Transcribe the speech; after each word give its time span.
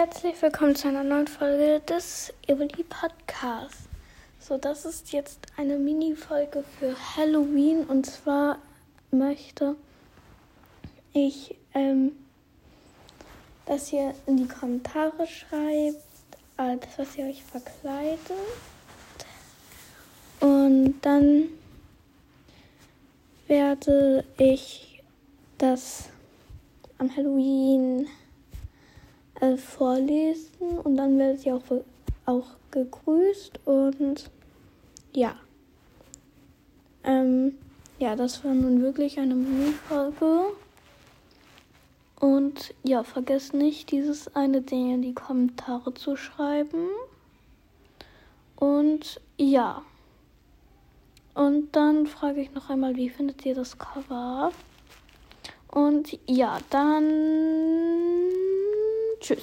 Herzlich 0.00 0.40
willkommen 0.42 0.76
zu 0.76 0.86
einer 0.86 1.02
neuen 1.02 1.26
Folge 1.26 1.80
des 1.80 2.32
Evoli 2.46 2.84
Podcasts. 2.84 3.88
So, 4.38 4.56
das 4.56 4.84
ist 4.84 5.10
jetzt 5.10 5.40
eine 5.56 5.76
Mini-Folge 5.76 6.62
für 6.78 6.94
Halloween 7.16 7.82
und 7.82 8.06
zwar 8.06 8.58
möchte 9.10 9.74
ich, 11.14 11.56
ähm, 11.74 12.12
dass 13.66 13.92
ihr 13.92 14.14
in 14.28 14.36
die 14.36 14.46
Kommentare 14.46 15.26
schreibt, 15.26 15.96
äh, 16.58 16.76
das, 16.76 16.96
was 16.96 17.16
ihr 17.18 17.26
euch 17.26 17.42
verkleidet. 17.42 18.20
Und 20.38 20.94
dann 21.02 21.48
werde 23.48 24.24
ich 24.36 25.02
das 25.58 26.04
am 26.98 27.16
Halloween 27.16 28.06
äh, 29.40 29.56
vorlesen 29.56 30.78
und 30.82 30.96
dann 30.96 31.18
werdet 31.18 31.46
ihr 31.46 31.56
auch, 31.56 31.62
auch 32.26 32.46
gegrüßt 32.70 33.60
und 33.64 34.30
ja. 35.12 35.36
Ähm, 37.04 37.56
ja, 37.98 38.14
das 38.16 38.44
war 38.44 38.54
nun 38.54 38.82
wirklich 38.82 39.18
eine 39.18 39.34
Mini-Folge. 39.34 40.52
Und 42.20 42.74
ja, 42.82 43.04
vergesst 43.04 43.54
nicht, 43.54 43.92
dieses 43.92 44.34
eine 44.34 44.60
Ding 44.60 44.94
in 44.94 45.02
die 45.02 45.14
Kommentare 45.14 45.94
zu 45.94 46.16
schreiben. 46.16 46.88
Und 48.56 49.20
ja. 49.36 49.82
Und 51.34 51.70
dann 51.76 52.06
frage 52.06 52.40
ich 52.40 52.52
noch 52.52 52.70
einmal, 52.70 52.96
wie 52.96 53.08
findet 53.08 53.46
ihr 53.46 53.54
das 53.54 53.78
Cover? 53.78 54.50
Und 55.70 56.18
ja, 56.26 56.58
dann 56.70 57.77
Tschüss. 59.20 59.42